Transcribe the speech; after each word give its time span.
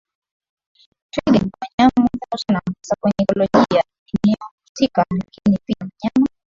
Twiga 1.11 1.31
ni 1.31 1.51
wanyama 1.61 1.93
muhimu 2.03 2.37
sana 2.37 2.61
hasa 2.65 2.95
kwenye 2.99 3.23
ikolojia 3.23 3.65
ya 3.75 3.83
eneo 4.23 4.49
husika 4.67 5.05
lakini 5.11 5.59
pia 5.65 5.75
mnyama 5.79 6.27